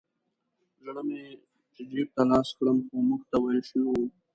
[0.83, 1.37] زړه مې و
[1.73, 4.05] چې جیب ته لاس کړم خو موږ ته ویل شوي وو.